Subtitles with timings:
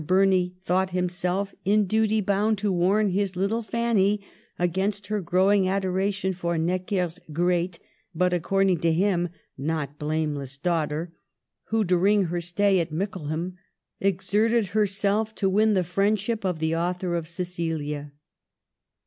[0.03, 4.19] Burney thought himself in duty bound to warn his little Fanny
[4.57, 7.77] against her growing adoration for Necker's great,
[8.15, 9.29] but, according to him,
[9.59, 11.11] not blameless daugh ter,
[11.65, 13.57] who, during her stay at Mickleham,
[13.99, 18.11] exerted herself to win the friendship of the author of Cecilia.